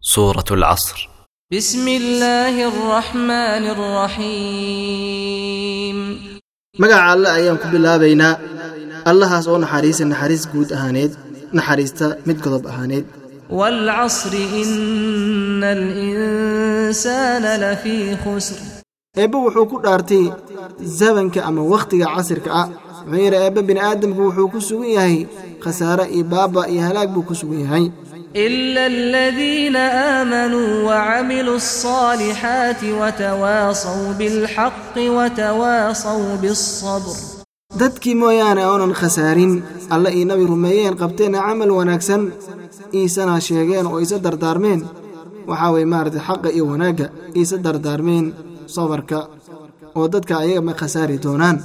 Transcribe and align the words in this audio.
سورة 0.00 0.44
العصر 0.50 1.08
بسم 1.52 1.88
الله 1.88 2.68
الرحمن 2.68 3.64
الرحيم 5.06 5.98
magaca 6.82 7.04
alle 7.12 7.28
ayaan 7.38 7.56
ku 7.62 7.66
bilaabaynaa 7.72 8.34
allahaas 9.10 9.46
oo 9.50 9.58
naxariisa 9.64 10.04
naxariis 10.12 10.44
guud 10.52 10.68
ahaaneed 10.76 11.12
naxariista 11.58 12.06
mid 12.28 12.38
godob 12.44 12.64
ahaaneed 12.72 13.06
والعصر 13.50 14.32
إن 14.62 15.64
الإنسان 15.64 17.44
لفي 17.60 18.16
خسر 18.16 18.56
eebbe 19.18 19.36
wuxuu 19.44 19.66
ku 19.70 19.76
dhaartay 19.84 20.24
zabanka 20.98 21.40
ama 21.48 21.62
wakhtiga 21.72 22.06
casirka 22.16 22.50
ah 22.60 22.66
wuxuu 22.68 23.22
yidhi 23.24 23.38
eebbe 23.46 23.60
bini'aadamku 23.68 24.20
wuxuu 24.28 24.48
ku 24.52 24.58
sugan 24.68 24.90
yahay 24.98 25.16
khasaare 25.64 26.04
iyo 26.16 26.24
baaba 26.32 26.62
iyo 26.72 26.80
halaag 26.88 27.08
buu 27.14 27.24
ku 27.28 27.34
sugan 27.40 27.60
yahay 27.64 27.84
إلا 28.36 28.86
الذين 28.86 29.76
آمنوا 30.20 30.68
وعملوا 30.88 31.56
الصالحات 31.56 32.82
وتواصوا 32.84 34.12
بالحق 34.18 34.94
وتواصوا 34.96 36.36
بالصبر 36.42 37.16
dadkii 37.82 38.14
mooyaane 38.22 38.62
oonan 38.72 38.92
khasaarin 39.00 39.52
alle 39.94 40.10
iyo 40.16 40.26
nabi 40.30 40.44
rumeeyeen 40.52 40.94
qabteenna 41.02 41.40
camal 41.46 41.70
wanaagsan 41.78 42.22
iisana 42.98 43.34
sheegeen 43.46 43.86
oo 43.90 43.98
isa 44.04 44.16
dardaarmeen 44.26 44.80
waxaa 45.50 45.70
weye 45.74 45.86
maaragtay 45.92 46.22
xaqa 46.28 46.48
iyo 46.56 46.64
wanaagga 46.72 47.06
iisa 47.40 47.56
dardaarmeen 47.66 48.26
sabarka 48.76 49.18
oo 49.98 50.06
dadka 50.14 50.34
ayaga 50.42 50.62
ma 50.68 50.72
khasaari 50.80 51.16
doonaan 51.24 51.56